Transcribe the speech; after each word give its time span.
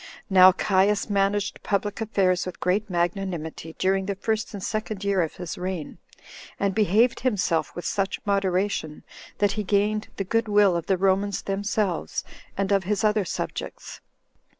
Now 0.31 0.51
Caius 0.51 1.11
managed 1.11 1.61
public 1.61 2.01
affairs 2.01 2.47
with 2.47 2.59
great 2.59 2.89
magnanimity 2.89 3.75
during 3.77 4.07
the 4.07 4.15
first 4.15 4.51
and 4.51 4.63
second 4.63 5.03
year 5.03 5.21
of 5.21 5.35
his 5.35 5.59
reign, 5.59 5.99
and 6.59 6.73
behaved 6.73 7.19
himself 7.19 7.75
with 7.75 7.85
such 7.85 8.19
moderation, 8.25 9.03
that 9.37 9.51
he 9.51 9.63
gained 9.63 10.07
the 10.17 10.23
good 10.23 10.47
will 10.47 10.75
of 10.75 10.87
the 10.87 10.97
Romans 10.97 11.43
themselves, 11.43 12.23
and 12.57 12.71
of 12.71 12.85
his 12.85 13.03
other 13.03 13.25
subjects. 13.25 14.01